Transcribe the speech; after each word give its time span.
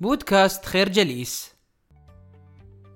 بودكاست 0.00 0.64
خير 0.64 0.88
جليس. 0.88 1.54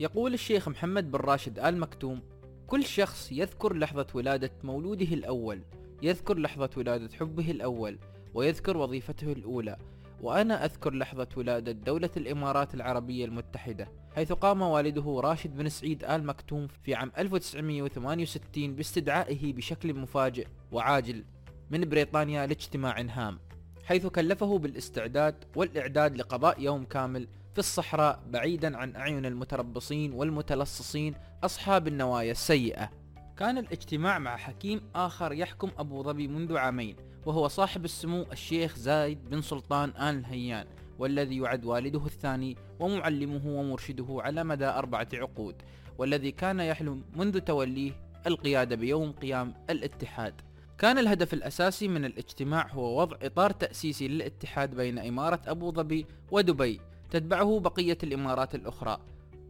يقول 0.00 0.34
الشيخ 0.34 0.68
محمد 0.68 1.10
بن 1.10 1.18
راشد 1.18 1.58
آل 1.58 1.80
مكتوم 1.80 2.22
كل 2.66 2.84
شخص 2.84 3.32
يذكر 3.32 3.76
لحظة 3.76 4.06
ولادة 4.14 4.50
مولوده 4.62 5.06
الأول 5.06 5.62
يذكر 6.02 6.38
لحظة 6.38 6.70
ولادة 6.76 7.16
حبه 7.16 7.50
الأول 7.50 7.98
ويذكر 8.34 8.76
وظيفته 8.76 9.32
الأولى 9.32 9.76
وأنا 10.20 10.64
أذكر 10.64 10.94
لحظة 10.94 11.28
ولادة 11.36 11.72
دولة 11.72 12.10
الإمارات 12.16 12.74
العربية 12.74 13.24
المتحدة 13.24 13.88
حيث 14.14 14.32
قام 14.32 14.62
والده 14.62 15.20
راشد 15.20 15.56
بن 15.56 15.68
سعيد 15.68 16.04
آل 16.04 16.26
مكتوم 16.26 16.68
في 16.82 16.94
عام 16.94 17.12
1968 17.18 18.74
باستدعائه 18.74 19.52
بشكل 19.52 19.94
مفاجئ 19.94 20.46
وعاجل 20.72 21.24
من 21.70 21.88
بريطانيا 21.88 22.46
لاجتماع 22.46 23.00
هام. 23.00 23.38
حيث 23.84 24.06
كلفه 24.06 24.58
بالاستعداد 24.58 25.34
والإعداد 25.56 26.16
لقضاء 26.16 26.60
يوم 26.60 26.84
كامل 26.84 27.28
في 27.52 27.58
الصحراء 27.58 28.22
بعيدا 28.30 28.76
عن 28.76 28.96
أعين 28.96 29.26
المتربصين 29.26 30.12
والمتلصصين 30.12 31.14
أصحاب 31.44 31.88
النوايا 31.88 32.30
السيئة. 32.32 32.90
كان 33.36 33.58
الاجتماع 33.58 34.18
مع 34.18 34.36
حكيم 34.36 34.80
آخر 34.94 35.32
يحكم 35.32 35.70
أبو 35.78 36.02
ظبي 36.02 36.28
منذ 36.28 36.56
عامين 36.56 36.96
وهو 37.26 37.48
صاحب 37.48 37.84
السمو 37.84 38.26
الشيخ 38.32 38.76
زايد 38.76 39.30
بن 39.30 39.42
سلطان 39.42 39.88
آل 39.90 40.22
نهيان 40.22 40.66
والذي 40.98 41.36
يعد 41.36 41.64
والده 41.64 42.06
الثاني 42.06 42.56
ومعلمه 42.80 43.46
ومرشده 43.46 44.06
على 44.10 44.44
مدى 44.44 44.66
أربعة 44.66 45.08
عقود 45.14 45.62
والذي 45.98 46.30
كان 46.30 46.60
يحلم 46.60 47.02
منذ 47.16 47.38
توليه 47.38 47.92
القيادة 48.26 48.76
بيوم 48.76 49.12
قيام 49.12 49.54
الاتحاد. 49.70 50.34
كان 50.78 50.98
الهدف 50.98 51.34
الأساسي 51.34 51.88
من 51.88 52.04
الاجتماع 52.04 52.66
هو 52.72 53.00
وضع 53.00 53.16
إطار 53.22 53.50
تأسيسي 53.50 54.08
للاتحاد 54.08 54.74
بين 54.74 54.98
إمارة 54.98 55.40
أبو 55.46 55.72
ظبي 55.72 56.06
ودبي 56.30 56.80
تتبعه 57.10 57.60
بقية 57.60 57.98
الإمارات 58.02 58.54
الأخرى. 58.54 58.98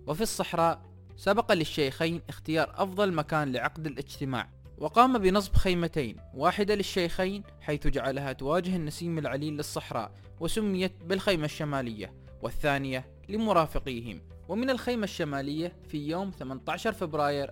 وفي 0.07 0.21
الصحراء 0.21 0.83
سبق 1.17 1.53
للشيخين 1.53 2.21
اختيار 2.29 2.73
أفضل 2.75 3.13
مكان 3.13 3.53
لعقد 3.53 3.87
الاجتماع 3.87 4.49
وقام 4.79 5.19
بنصب 5.19 5.55
خيمتين 5.55 6.17
واحدة 6.35 6.75
للشيخين 6.75 7.43
حيث 7.61 7.87
جعلها 7.87 8.33
تواجه 8.33 8.77
النسيم 8.77 9.19
العليل 9.19 9.57
للصحراء 9.57 10.11
وسميت 10.41 10.93
بالخيمة 11.05 11.45
الشمالية 11.45 12.13
والثانية 12.43 13.07
لمرافقيهم. 13.29 14.21
ومن 14.49 14.71
الخيمة 14.71 15.05
الشمالية 15.05 15.73
في 15.89 16.09
يوم 16.09 16.31
18 16.31 16.93
فبراير 16.93 17.51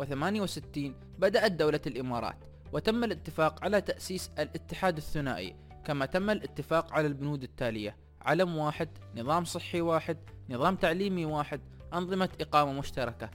1968 0.00 0.94
بدأت 1.18 1.52
دولة 1.52 1.80
الإمارات 1.86 2.36
وتم 2.72 3.04
الاتفاق 3.04 3.64
على 3.64 3.80
تأسيس 3.80 4.30
الاتحاد 4.38 4.96
الثنائي 4.96 5.54
كما 5.84 6.06
تم 6.06 6.30
الاتفاق 6.30 6.92
على 6.92 7.06
البنود 7.06 7.42
التالية 7.42 7.96
علم 8.22 8.56
واحد 8.56 8.88
نظام 9.16 9.44
صحي 9.44 9.80
واحد 9.80 10.18
نظام 10.50 10.76
تعليمي 10.76 11.24
واحد 11.24 11.60
أنظمة 11.94 12.28
إقامة 12.40 12.72
مشتركة. 12.72 13.30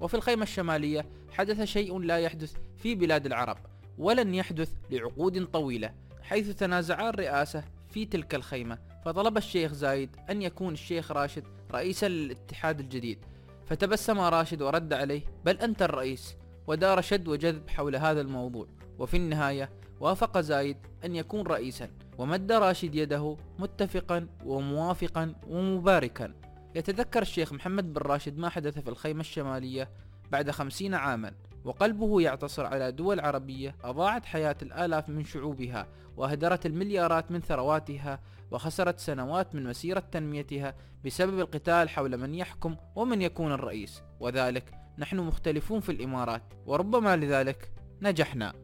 وفي 0.00 0.14
الخيمة 0.14 0.42
الشمالية 0.42 1.06
حدث 1.30 1.62
شيء 1.62 1.98
لا 1.98 2.18
يحدث 2.18 2.56
في 2.76 2.94
بلاد 2.94 3.26
العرب 3.26 3.58
ولن 3.98 4.34
يحدث 4.34 4.72
لعقود 4.90 5.44
طويلة 5.44 5.94
حيث 6.22 6.48
تنازعا 6.50 7.08
الرئاسة 7.08 7.64
في 7.90 8.04
تلك 8.04 8.34
الخيمة 8.34 8.78
فطلب 9.04 9.36
الشيخ 9.36 9.72
زايد 9.72 10.16
أن 10.30 10.42
يكون 10.42 10.72
الشيخ 10.72 11.12
راشد 11.12 11.44
رئيسا 11.72 12.08
للاتحاد 12.08 12.80
الجديد. 12.80 13.18
فتبسم 13.66 14.20
راشد 14.20 14.62
ورد 14.62 14.92
عليه 14.92 15.22
بل 15.44 15.56
أنت 15.56 15.82
الرئيس. 15.82 16.36
ودار 16.66 17.00
شد 17.00 17.28
وجذب 17.28 17.70
حول 17.70 17.96
هذا 17.96 18.20
الموضوع 18.20 18.66
وفي 18.98 19.16
النهاية 19.16 19.70
وافق 20.00 20.40
زايد 20.40 20.76
أن 21.04 21.16
يكون 21.16 21.46
رئيسا 21.46 21.90
ومد 22.18 22.52
راشد 22.52 22.94
يده 22.94 23.36
متفقا 23.58 24.28
وموافقا 24.44 25.34
ومباركا. 25.48 26.34
يتذكر 26.74 27.22
الشيخ 27.22 27.52
محمد 27.52 27.92
بن 27.92 28.02
راشد 28.02 28.38
ما 28.38 28.48
حدث 28.48 28.78
في 28.78 28.90
الخيمة 28.90 29.20
الشمالية 29.20 29.90
بعد 30.30 30.50
خمسين 30.50 30.94
عاما. 30.94 31.32
وقلبه 31.66 32.20
يعتصر 32.20 32.66
على 32.66 32.92
دول 32.92 33.20
عربية 33.20 33.76
أضاعت 33.84 34.26
حياة 34.26 34.56
الآلاف 34.62 35.08
من 35.08 35.24
شعوبها 35.24 35.86
وأهدرت 36.16 36.66
المليارات 36.66 37.30
من 37.30 37.40
ثرواتها 37.40 38.20
وخسرت 38.50 38.98
سنوات 38.98 39.54
من 39.54 39.64
مسيرة 39.64 40.02
تنميتها 40.12 40.74
بسبب 41.04 41.40
القتال 41.40 41.88
حول 41.88 42.16
من 42.16 42.34
يحكم 42.34 42.76
ومن 42.96 43.22
يكون 43.22 43.52
الرئيس. 43.52 44.02
وذلك 44.20 44.74
نحن 44.98 45.16
مختلفون 45.16 45.80
في 45.80 45.92
الإمارات 45.92 46.42
وربما 46.66 47.16
لذلك 47.16 47.72
نجحنا. 48.02 48.54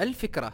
الفكرة 0.00 0.52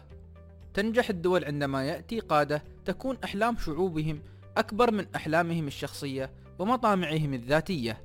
تنجح 0.74 1.10
الدول 1.10 1.44
عندما 1.44 1.84
يأتي 1.84 2.20
قادة 2.20 2.62
تكون 2.84 3.18
أحلام 3.24 3.56
شعوبهم 3.56 4.22
أكبر 4.56 4.90
من 4.90 5.06
أحلامهم 5.14 5.66
الشخصية 5.66 6.30
ومطامعهم 6.58 7.34
الذاتية. 7.34 8.02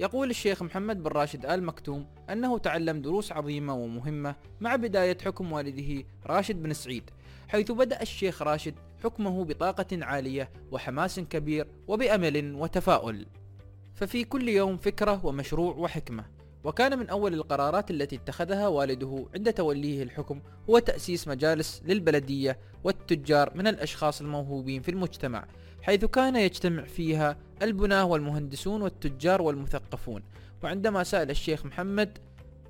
يقول 0.00 0.30
الشيخ 0.30 0.62
محمد 0.62 1.02
بن 1.02 1.10
راشد 1.10 1.46
آل 1.46 1.64
مكتوم 1.64 2.06
أنه 2.30 2.58
تعلم 2.58 3.02
دروس 3.02 3.32
عظيمة 3.32 3.74
ومهمة 3.74 4.34
مع 4.60 4.76
بداية 4.76 5.18
حكم 5.24 5.52
والده 5.52 6.04
راشد 6.26 6.62
بن 6.62 6.72
سعيد 6.72 7.10
حيث 7.48 7.72
بدأ 7.72 8.02
الشيخ 8.02 8.42
راشد 8.42 8.74
حكمه 9.04 9.44
بطاقة 9.44 10.04
عالية 10.04 10.50
وحماس 10.72 11.20
كبير 11.20 11.68
وبأمل 11.88 12.54
وتفاؤل. 12.54 13.26
ففي 13.94 14.24
كل 14.24 14.48
يوم 14.48 14.76
فكرة 14.76 15.26
ومشروع 15.26 15.74
وحكمة 15.76 16.24
وكان 16.64 16.98
من 16.98 17.08
أول 17.08 17.34
القرارات 17.34 17.90
التي 17.90 18.16
اتخذها 18.16 18.68
والده 18.68 19.26
عند 19.34 19.52
توليه 19.52 20.02
الحكم 20.02 20.40
هو 20.70 20.78
تأسيس 20.78 21.28
مجالس 21.28 21.82
للبلدية 21.86 22.58
والتجار 22.84 23.52
من 23.54 23.66
الأشخاص 23.66 24.20
الموهوبين 24.20 24.82
في 24.82 24.90
المجتمع 24.90 25.44
حيث 25.82 26.04
كان 26.04 26.36
يجتمع 26.36 26.84
فيها 26.84 27.36
البناة 27.62 28.04
والمهندسون 28.04 28.82
والتجار 28.82 29.42
والمثقفون. 29.42 30.22
وعندما 30.62 31.04
سأل 31.04 31.30
الشيخ 31.30 31.66
محمد 31.66 32.18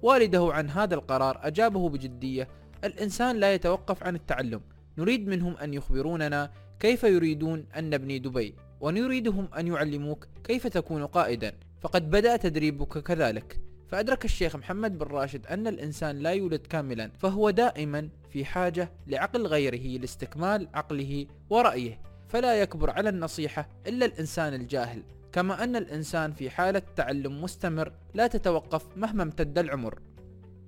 والده 0.03 0.49
عن 0.53 0.71
هذا 0.71 0.95
القرار 0.95 1.41
أجابه 1.43 1.89
بجدية 1.89 2.49
الإنسان 2.85 3.37
لا 3.37 3.55
يتوقف 3.55 4.03
عن 4.03 4.15
التعلم. 4.15 4.61
نريد 4.99 5.29
منهم 5.29 5.57
أن 5.57 5.75
يخبروننا 5.75 6.51
كيف 6.81 7.05
يريدون 7.05 7.67
أن 7.77 7.91
نبني 7.91 8.19
دبي 8.19 8.55
ونريدهم 8.81 9.49
أن 9.59 9.67
يعلموك 9.67 10.29
كيف 10.45 10.67
تكون 10.67 11.07
قائدا. 11.07 11.53
فقد 11.81 12.11
بدأ 12.11 12.37
تدريبك 12.37 12.99
كذلك. 12.99 13.61
فأدرك 13.89 14.25
الشيخ 14.25 14.57
محمد 14.57 14.99
بن 14.99 15.07
راشد 15.07 15.47
أن 15.47 15.67
الإنسان 15.67 16.19
لا 16.19 16.31
يولد 16.31 16.61
كاملا 16.61 17.11
فهو 17.19 17.51
دائما 17.51 18.09
في 18.31 18.45
حاجة 18.45 18.93
لعقل 19.07 19.47
غيره 19.47 20.01
لاستكمال 20.01 20.69
عقله 20.75 21.27
ورأيه. 21.51 22.08
فلا 22.29 22.63
يكبر 22.63 22.91
على 22.91 23.09
النصيحة 23.09 23.69
إلا 23.87 24.07
الإنسان 24.07 24.55
الجاهل 24.55 25.03
كما 25.33 25.65
أن 25.65 25.77
الإنسان 25.77 26.33
في 26.33 26.51
حالة 26.51 26.83
تعلم 26.97 27.43
مستمر 27.43 27.93
لا 28.15 28.27
تتوقف 28.27 28.97
مهما 28.97 29.23
امتد 29.23 29.59
العمر. 29.59 29.99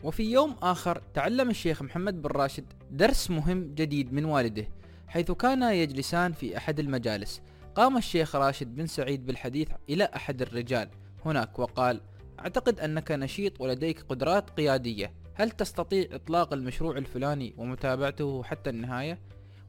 وفي 0.04 0.22
يوم 0.22 0.56
آخر 0.62 1.03
تعلم 1.15 1.50
الشيخ 1.50 1.82
محمد 1.82 2.22
بن 2.22 2.31
راشد 2.31 2.65
درس 2.91 3.31
مهم 3.31 3.75
جديد 3.75 4.12
من 4.12 4.25
والده 4.25 4.66
حيث 5.09 5.31
كانا 5.31 5.72
يجلسان 5.72 6.32
في 6.32 6.56
أحد 6.56 6.81
المجالس. 6.81 7.43
قام 7.75 7.97
الشيخ 7.97 8.37
راشد 8.37 8.75
بن 8.75 8.87
سعيد 8.87 9.27
بالحديث 9.27 9.69
إلى 9.88 10.04
أحد 10.16 10.42
الرجال. 10.42 10.88
هناك 11.25 11.59
وقال 11.59 12.00
أعتقد 12.41 12.81
أنك 12.81 13.12
نشيط 13.12 13.60
ولديك 13.60 14.00
قدرات 14.09 14.50
قيادية. 14.50 15.12
هل 15.34 15.50
تستطيع 15.50 16.06
إطلاق 16.12 16.53
المشروع 16.53 16.97
الفلاني 16.97 17.54
ومتابعته 17.56 18.42
حتى 18.42 18.71
النهاية؟ 18.71 19.19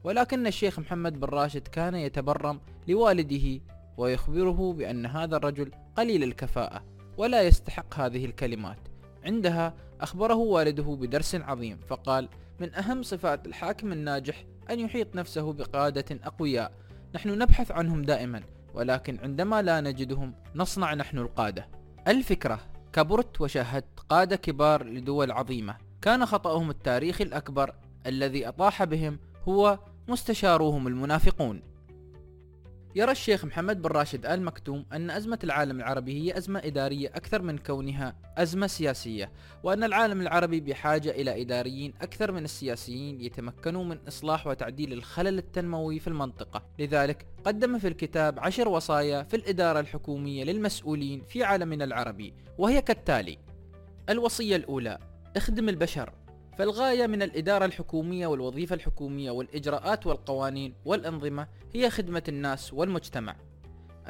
ولكن 0.04 0.46
الشيخ 0.46 0.78
محمد 0.78 1.20
بن 1.20 1.28
راشد 1.28 1.68
كان 1.68 1.94
يتبرم 1.94 2.60
لوالده 2.88 3.60
ويخبره 3.96 4.72
بأن 4.72 5.06
هذا 5.06 5.36
الرجل 5.36 5.70
قليل 5.96 6.22
الكفاءة 6.22 6.84
ولا 7.16 7.42
يستحق 7.42 8.00
هذه 8.00 8.24
الكلمات. 8.24 8.78
عندها 9.24 9.74
أخبره 10.00 10.34
والده 10.34 10.82
بدرس 10.82 11.34
عظيم 11.34 11.78
فقال 11.88 12.28
من 12.60 12.74
أهم 12.74 13.02
صفات 13.02 13.46
الحاكم 13.46 13.92
الناجح 13.92 14.44
أن 14.70 14.80
يحيط 14.80 15.16
نفسه 15.16 15.52
بقادة 15.52 16.18
أقوياء. 16.24 16.72
نحن 17.14 17.38
نبحث 17.38 17.72
عنهم 17.72 18.02
دائما 18.02 18.42
ولكن 18.74 19.18
عندما 19.22 19.62
لا 19.62 19.80
نجدهم 19.80 20.34
نصنع 20.54 20.94
نحن 20.94 21.18
القادة. 21.18 21.68
الفكرة 22.08 22.60
كبرت 22.92 23.40
وشاهدت 23.40 24.00
قادة 24.08 24.36
كبار 24.36 24.84
لدول 24.84 25.30
عظيمة. 25.30 25.76
كان 26.02 26.26
خطأهم 26.26 26.70
التاريخي 26.70 27.24
الأكبر 27.24 27.74
الذي 28.06 28.48
أطاح 28.48 28.84
بهم 28.84 29.18
هو 29.48 29.78
مستشاروهم 30.08 30.86
المنافقون. 30.86 31.62
يرى 32.94 33.12
الشيخ 33.12 33.44
محمد 33.44 33.82
بن 33.82 33.90
راشد 33.90 34.26
آل 34.26 34.42
مكتوم 34.42 34.86
أن 34.92 35.10
أزمة 35.10 35.38
العالم 35.44 35.78
العربي 35.78 36.22
هي 36.22 36.38
أزمة 36.38 36.60
إدارية 36.64 37.08
أكثر 37.08 37.42
من 37.42 37.58
كونها 37.58 38.16
أزمة 38.38 38.66
سياسية 38.66 39.32
وأن 39.62 39.84
العالم 39.84 40.20
العربي 40.20 40.60
بحاجة 40.60 41.10
إلى 41.10 41.42
إداريين 41.42 41.94
أكثر 42.00 42.32
من 42.32 42.44
السياسيين 42.44 43.20
يتمكنوا 43.20 43.84
من 43.84 43.98
إصلاح 44.08 44.46
وتعديل 44.46 44.92
الخلل 44.92 45.38
التنموي 45.38 45.98
في 45.98 46.08
المنطقة. 46.08 46.62
لذلك 46.78 47.26
قدم 47.44 47.78
في 47.78 47.88
الكتاب 47.88 48.38
عشر 48.38 48.68
وصايا 48.68 49.22
في 49.22 49.36
الإدارة 49.36 49.80
الحكومية 49.80 50.44
للمسؤولين 50.44 51.22
في 51.28 51.44
عالمنا 51.44 51.84
العربي 51.84 52.34
وهي 52.58 52.82
كالتالي 52.82 53.38
الوصية 54.08 54.56
الأولى 54.56 54.98
اخدم 55.36 55.68
البشر. 55.68 56.21
فالغاية 56.58 57.06
من 57.06 57.22
الإدارة 57.22 57.64
الحكومية 57.64 58.26
والوظيفة 58.26 58.74
الحكومية 58.74 59.30
والإجراءات 59.30 60.06
والقوانين 60.06 60.74
والأنظمة 60.84 61.48
هي 61.74 61.90
خدمة 61.90 62.22
الناس 62.28 62.72
والمجتمع. 62.72 63.36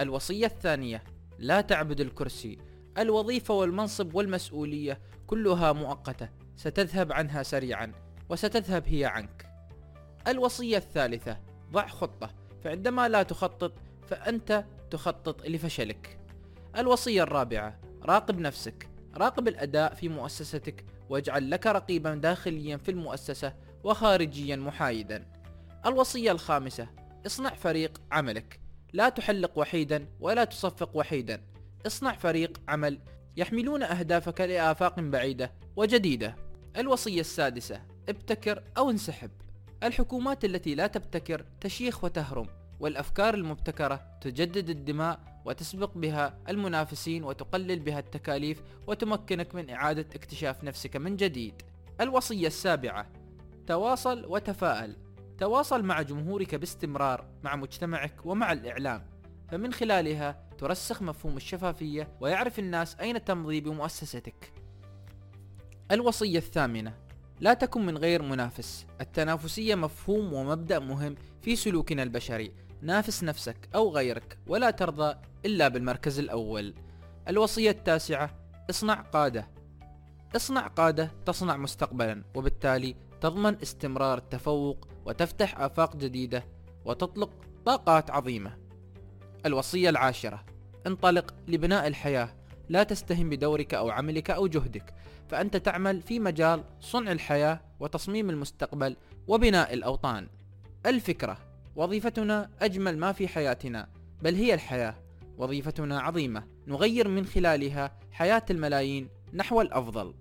الوصية 0.00 0.46
الثانية: 0.46 1.04
لا 1.38 1.60
تعبد 1.60 2.00
الكرسي. 2.00 2.58
الوظيفة 2.98 3.54
والمنصب 3.54 4.14
والمسؤولية 4.14 5.00
كلها 5.26 5.72
مؤقتة، 5.72 6.28
ستذهب 6.56 7.12
عنها 7.12 7.42
سريعا، 7.42 7.92
وستذهب 8.28 8.82
هي 8.86 9.04
عنك. 9.04 9.46
الوصية 10.28 10.76
الثالثة: 10.76 11.38
ضع 11.70 11.86
خطة، 11.86 12.30
فعندما 12.64 13.08
لا 13.08 13.22
تخطط 13.22 13.72
فأنت 14.08 14.64
تخطط 14.90 15.46
لفشلك. 15.46 16.18
الوصية 16.76 17.22
الرابعة: 17.22 17.80
راقب 18.02 18.38
نفسك، 18.38 18.88
راقب 19.16 19.48
الأداء 19.48 19.94
في 19.94 20.08
مؤسستك 20.08 20.84
واجعل 21.08 21.50
لك 21.50 21.66
رقيبا 21.66 22.14
داخليا 22.14 22.76
في 22.76 22.90
المؤسسة 22.90 23.54
وخارجيا 23.84 24.56
محايدا. 24.56 25.26
الوصية 25.86 26.32
الخامسة: 26.32 26.88
اصنع 27.26 27.54
فريق 27.54 28.00
عملك، 28.12 28.60
لا 28.92 29.08
تحلق 29.08 29.58
وحيدا 29.58 30.06
ولا 30.20 30.44
تصفق 30.44 30.96
وحيدا، 30.96 31.42
اصنع 31.86 32.16
فريق 32.16 32.60
عمل 32.68 32.98
يحملون 33.36 33.82
أهدافك 33.82 34.40
لآفاق 34.40 35.00
بعيدة 35.00 35.52
وجديدة. 35.76 36.36
الوصية 36.76 37.20
السادسة: 37.20 37.80
ابتكر 38.08 38.62
أو 38.76 38.90
انسحب. 38.90 39.30
الحكومات 39.82 40.44
التي 40.44 40.74
لا 40.74 40.86
تبتكر 40.86 41.44
تشيخ 41.60 42.04
وتهرم، 42.04 42.46
والأفكار 42.80 43.34
المبتكرة 43.34 44.18
تجدد 44.20 44.70
الدماء 44.70 45.20
وتسبق 45.44 45.90
بها 45.98 46.38
المنافسين 46.48 47.24
وتقلل 47.24 47.78
بها 47.78 47.98
التكاليف 47.98 48.62
وتمكنك 48.86 49.54
من 49.54 49.70
إعادة 49.70 50.06
اكتشاف 50.14 50.64
نفسك 50.64 50.96
من 50.96 51.16
جديد. 51.16 51.62
الوصية 52.00 52.46
السابعة: 52.46 53.06
تواصل 53.66 54.26
وتفاءل. 54.26 54.96
تواصل 55.38 55.82
مع 55.82 56.02
جمهورك 56.02 56.54
باستمرار 56.54 57.26
مع 57.44 57.56
مجتمعك 57.56 58.26
ومع 58.26 58.52
الإعلام، 58.52 59.06
فمن 59.48 59.72
خلالها 59.72 60.48
ترسخ 60.58 61.02
مفهوم 61.02 61.36
الشفافية 61.36 62.08
ويعرف 62.20 62.58
الناس 62.58 62.96
أين 62.96 63.24
تمضي 63.24 63.60
بمؤسستك. 63.60 64.52
الوصية 65.90 66.38
الثامنة: 66.38 66.94
لا 67.40 67.54
تكن 67.54 67.86
من 67.86 67.98
غير 67.98 68.22
منافس. 68.22 68.86
التنافسية 69.00 69.74
مفهوم 69.74 70.32
ومبدأ 70.32 70.78
مهم 70.78 71.14
في 71.40 71.56
سلوكنا 71.56 72.02
البشري. 72.02 72.52
نافس 72.82 73.24
نفسك 73.24 73.68
أو 73.74 73.90
غيرك 73.90 74.38
ولا 74.46 74.70
ترضى 74.70 75.16
إلا 75.46 75.68
بالمركز 75.68 76.18
الأول. 76.18 76.74
الوصية 77.28 77.70
التاسعة: 77.70 78.30
اصنع 78.70 78.94
قادة. 78.94 79.48
اصنع 80.36 80.66
قادة 80.66 81.10
تصنع 81.26 81.56
مستقبلا 81.56 82.24
وبالتالي 82.34 82.96
تضمن 83.20 83.56
استمرار 83.62 84.18
التفوق 84.18 84.88
وتفتح 85.06 85.60
آفاق 85.60 85.96
جديدة 85.96 86.44
وتطلق 86.84 87.30
طاقات 87.66 88.10
عظيمة. 88.10 88.58
الوصية 89.46 89.90
العاشرة: 89.90 90.44
انطلق 90.86 91.34
لبناء 91.48 91.86
الحياة، 91.86 92.28
لا 92.68 92.82
تستهن 92.82 93.30
بدورك 93.30 93.74
أو 93.74 93.90
عملك 93.90 94.30
أو 94.30 94.46
جهدك، 94.46 94.94
فأنت 95.28 95.56
تعمل 95.56 96.02
في 96.02 96.20
مجال 96.20 96.64
صنع 96.80 97.12
الحياة 97.12 97.60
وتصميم 97.80 98.30
المستقبل 98.30 98.96
وبناء 99.28 99.74
الأوطان. 99.74 100.28
الفكرة: 100.86 101.51
وظيفتنا 101.76 102.50
أجمل 102.60 102.98
ما 102.98 103.12
في 103.12 103.28
حياتنا، 103.28 103.88
بل 104.22 104.34
هي 104.34 104.54
الحياة. 104.54 104.94
وظيفتنا 105.38 106.00
عظيمة، 106.00 106.44
نغير 106.66 107.08
من 107.08 107.26
خلالها 107.26 107.98
حياة 108.12 108.42
الملايين 108.50 109.08
نحو 109.32 109.60
الأفضل. 109.60 110.14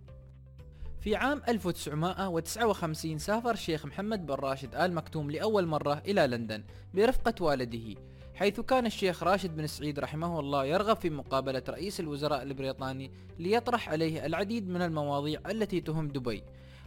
في 1.02 1.16
عام 1.16 1.42
1959 1.48 3.18
سافر 3.18 3.52
الشيخ 3.52 3.86
محمد 3.86 4.26
بن 4.26 4.34
راشد 4.34 4.76
آل 4.76 4.94
مكتوم 4.94 5.32
لأول 5.32 5.66
مرة 5.66 6.02
إلى 6.06 6.28
لندن 6.28 6.64
برفقة 6.94 7.46
والده 7.46 7.96
حيث 8.36 8.60
كان 8.60 8.86
الشيخ 8.86 9.24
راشد 9.24 9.56
بن 9.56 9.68
سعيد 9.68 10.00
رحمه 10.00 10.40
الله 10.40 10.66
يرغب 10.66 10.96
في 10.98 11.10
مقابلة 11.10 11.64
رئيس 11.70 12.00
الوزراء 12.00 12.44
البريطاني 12.44 13.12
ليطرح 13.40 13.90
عليه 13.90 14.26
العديد 14.26 14.70
من 14.70 14.82
المواضيع 14.82 15.40
التي 15.50 15.82
تهم 15.82 16.08
دبي 16.08 16.44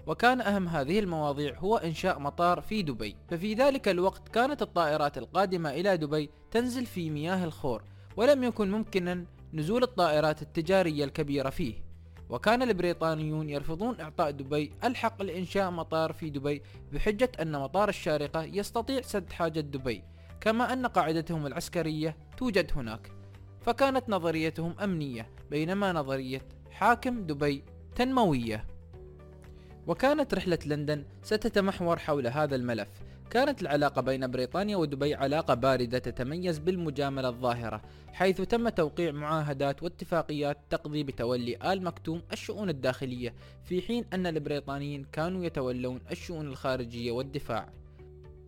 وكان 0.06 0.40
أهم 0.40 0.68
هذه 0.68 0.98
المواضيع 0.98 1.58
هو 1.58 1.76
إنشاء 1.76 2.18
مطار 2.18 2.60
في 2.60 2.82
دبي. 2.82 3.16
ففي 3.28 3.54
ذلك 3.54 3.88
الوقت 3.88 4.28
كانت 4.28 4.62
الطائرات 4.62 5.18
القادمة 5.18 5.70
إلى 5.70 5.96
دبي 5.96 6.30
تنزل 6.50 6.86
في 6.86 7.10
مياه 7.10 7.44
الخور 7.44 7.82
ولم 8.16 8.44
يكن 8.44 8.70
ممكنا 8.70 9.24
نزول 9.52 9.82
الطائرات 9.82 10.42
التجارية 10.42 11.04
الكبيرة 11.04 11.50
فيه. 11.50 11.84
وكان 12.30 12.62
البريطانيون 12.62 13.50
يرفضون 13.50 14.00
إعطاء 14.00 14.30
دبي 14.30 14.72
ألحق 14.84 15.22
لإنشاء 15.22 15.70
مطار 15.70 16.12
في 16.12 16.30
دبي 16.30 16.62
بحجة 16.92 17.32
أن 17.42 17.52
مطار 17.52 17.88
الشارقة 17.88 18.44
يستطيع 18.44 19.00
سد 19.00 19.32
حاجة 19.32 19.60
دبي 19.60 20.02
كما 20.40 20.72
أن 20.72 20.86
قاعدتهم 20.86 21.46
العسكرية 21.46 22.16
توجد 22.36 22.70
هناك. 22.76 23.12
فكانت 23.60 24.08
نظريتهم 24.08 24.74
أمنية 24.80 25.30
بينما 25.50 25.92
نظرية 25.92 26.42
حاكم 26.70 27.26
دبي 27.26 27.64
تنموية. 27.96 28.73
وكانت 29.86 30.34
رحلة 30.34 30.58
لندن 30.66 31.04
ستتمحور 31.22 31.98
حول 31.98 32.26
هذا 32.26 32.56
الملف. 32.56 32.88
كانت 33.30 33.62
العلاقة 33.62 34.02
بين 34.02 34.30
بريطانيا 34.30 34.76
ودبي 34.76 35.14
علاقة 35.14 35.54
باردة 35.54 35.98
تتميز 35.98 36.58
بالمجاملة 36.58 37.28
الظاهرة 37.28 37.82
حيث 38.12 38.40
تم 38.40 38.68
توقيع 38.68 39.12
معاهدات 39.12 39.82
واتفاقيات 39.82 40.58
تقضي 40.70 41.02
بتولي 41.02 41.72
آل 41.72 41.82
مكتوم 41.84 42.22
الشؤون 42.32 42.68
الداخلية 42.68 43.34
في 43.64 43.82
حين 43.82 44.04
أن 44.12 44.26
البريطانيين 44.26 45.04
كانوا 45.12 45.44
يتولون 45.44 46.00
الشؤون 46.10 46.46
الخارجية 46.46 47.12
والدفاع. 47.12 47.68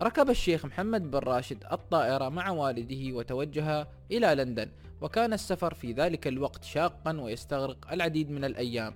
ركب 0.02 0.30
الشيخ 0.30 0.66
محمد 0.66 1.10
بن 1.10 1.18
راشد 1.18 1.64
الطائرة 1.72 2.28
مع 2.28 2.50
والده 2.50 3.16
وتوجه 3.16 3.88
إلى 4.12 4.34
لندن 4.34 4.70
وكان 5.00 5.32
السفر 5.32 5.74
في 5.74 5.92
ذلك 5.92 6.26
الوقت 6.26 6.64
شاقا 6.64 7.20
ويستغرق 7.20 7.92
العديد 7.92 8.30
من 8.30 8.44
الأيام. 8.44 8.94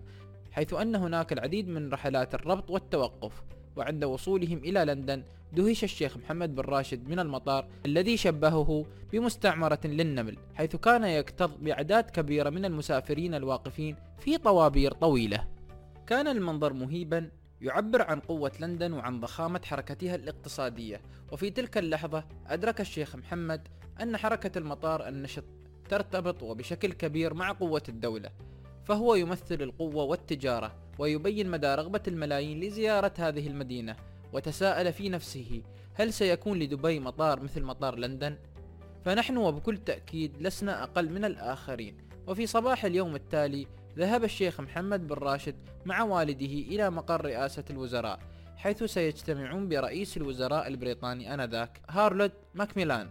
حيث 0.52 0.74
أن 0.74 0.96
هناك 0.96 1.32
العديد 1.32 1.68
من 1.68 1.90
رحلات 1.92 2.34
الربط 2.34 2.70
والتوقف 2.70 3.42
وعند 3.76 4.04
وصولهم 4.04 4.58
إلى 4.58 4.84
لندن 4.84 5.22
دهش 5.52 5.84
الشيخ 5.84 6.16
محمد 6.16 6.54
بن 6.54 6.62
راشد 6.62 7.08
من 7.08 7.18
المطار 7.18 7.66
الذي 7.86 8.16
شبهه 8.16 8.84
بمستعمرة 9.12 9.80
للنمل 9.84 10.36
حيث 10.54 10.76
كان 10.76 11.04
يكتظ 11.04 11.50
بأعداد 11.60 12.10
كبيرة 12.10 12.50
من 12.50 12.64
المسافرين 12.64 13.34
الواقفين 13.34 13.96
في 14.18 14.38
طوابير 14.38 14.92
طويلة. 14.92 15.48
كان 16.06 16.28
المنظر 16.28 16.72
مهيبا 16.72 17.30
يعبر 17.60 18.02
عن 18.02 18.20
قوة 18.20 18.52
لندن 18.60 18.92
وعن 18.92 19.20
ضخامة 19.20 19.60
حركتها 19.64 20.14
الاقتصادية 20.14 21.00
وفي 21.32 21.50
تلك 21.50 21.78
اللحظة 21.78 22.24
أدرك 22.46 22.80
الشيخ 22.80 23.16
محمد 23.16 23.68
أن 24.02 24.16
حركة 24.16 24.58
المطار 24.58 25.08
النشط 25.08 25.44
ترتبط 25.88 26.42
وبشكل 26.42 26.92
كبير 26.92 27.34
مع 27.34 27.52
قوة 27.52 27.82
الدولة. 27.88 28.30
فهو 28.90 29.14
يمثل 29.14 29.62
القوة 29.62 30.04
والتجارة 30.04 30.72
ويبين 30.98 31.50
مدى 31.50 31.74
رغبة 31.74 32.00
الملايين 32.08 32.60
لزيارة 32.60 33.12
هذه 33.18 33.46
المدينة 33.46 33.96
وتساءل 34.32 34.92
في 34.92 35.08
نفسه 35.08 35.62
هل 35.94 36.12
سيكون 36.12 36.58
لدبي 36.58 37.00
مطار 37.00 37.40
مثل 37.42 37.62
مطار 37.62 37.98
لندن؟ 37.98 38.36
فنحن 39.04 39.36
وبكل 39.36 39.76
تأكيد 39.76 40.42
لسنا 40.42 40.82
أقل 40.82 41.10
من 41.10 41.24
الآخرين 41.24 41.96
وفي 42.26 42.46
صباح 42.46 42.84
اليوم 42.84 43.14
التالي 43.14 43.66
ذهب 43.98 44.24
الشيخ 44.24 44.60
محمد 44.60 45.06
بن 45.06 45.14
راشد 45.14 45.56
مع 45.86 46.02
والده 46.02 46.46
إلى 46.46 46.90
مقر 46.90 47.24
رئاسة 47.24 47.64
الوزراء 47.70 48.20
حيث 48.56 48.84
سيجتمعون 48.84 49.68
برئيس 49.68 50.16
الوزراء 50.16 50.68
البريطاني 50.68 51.34
آنذاك 51.34 51.80
هارلود 51.88 52.32
ماكميلان 52.54 53.10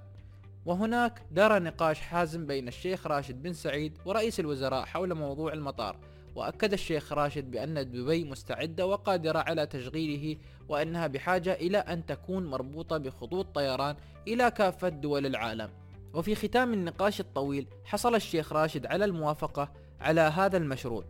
وهناك 0.70 1.22
دار 1.32 1.64
نقاش 1.64 2.00
حازم 2.00 2.46
بين 2.46 2.68
الشيخ 2.68 3.08
راشد 3.08 3.44
بن 3.44 3.54
سعيد 3.54 3.98
ورئيس 4.06 4.40
الوزراء 4.40 4.86
حول 4.86 5.14
موضوع 5.14 5.54
المطار 5.54 5.98
وأكد 6.36 6.74
الشيخ 6.74 7.14
راشد 7.14 7.52
بأن 7.52 7.92
دبي 7.92 8.24
مستعدة 8.24 8.86
وقادرة 8.88 9.40
على 9.40 9.66
تشغيله 9.66 10.38
وأنها 10.70 11.08
بحاجة 11.08 11.54
إلى 11.54 11.78
أن 11.78 12.06
تكون 12.06 12.46
مربوطة 12.46 12.98
بخطوط 12.98 13.56
طيران 13.56 13.96
إلى 14.28 14.52
كافة 14.52 14.90
دول 14.90 15.26
العالم. 15.26 15.70
وفي 16.14 16.36
ختام 16.36 16.74
النقاش 16.74 17.20
الطويل 17.20 17.68
حصل 17.86 18.16
الشيخ 18.16 18.54
راشد 18.54 18.86
على 18.86 19.06
الموافقة 19.06 19.72
على 20.02 20.22
هذا 20.22 20.58
المشروع. 20.58 21.04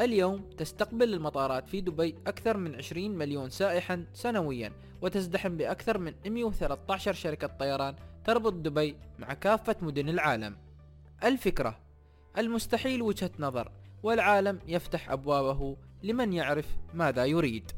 اليوم 0.00 0.50
تستقبل 0.58 1.14
المطارات 1.14 1.68
في 1.68 1.80
دبي 1.80 2.14
أكثر 2.26 2.56
من 2.56 2.74
20 2.74 3.10
مليون 3.10 3.50
سائحا 3.50 4.04
سنويا 4.12 4.72
وتزدحم 5.02 5.56
بأكثر 5.56 5.98
من 5.98 6.14
113 6.26 7.12
شركة 7.12 7.46
طيران 7.46 7.96
تربط 8.24 8.52
دبي 8.52 8.96
مع 9.18 9.34
كافة 9.34 9.76
مدن 9.82 10.08
العالم. 10.08 10.56
الفكرة 11.24 11.78
المستحيل 12.38 13.02
وجهة 13.02 13.30
نظر 13.38 13.72
والعالم 14.02 14.60
يفتح 14.66 15.10
أبوابه 15.10 15.76
لمن 16.02 16.32
يعرف 16.32 16.66
ماذا 16.94 17.24
يريد. 17.24 17.72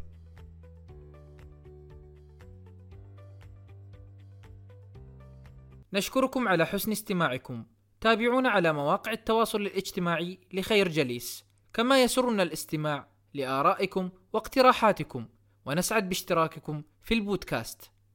نشكركم 5.92 6.48
على 6.48 6.66
حسن 6.66 6.92
استماعكم. 6.92 7.64
تابعونا 8.00 8.48
على 8.48 8.72
مواقع 8.72 9.12
التواصل 9.12 9.60
الاجتماعي 9.60 10.40
لخير 10.52 10.88
جليس. 10.88 11.44
كما 11.72 12.02
يسرنا 12.02 12.42
الاستماع 12.42 13.08
لآرائكم 13.34 14.10
واقتراحاتكم. 14.32 15.28
ونسعد 15.66 16.08
باشتراككم 16.08 16.82
في 17.02 17.14
البودكاست. 17.14 17.90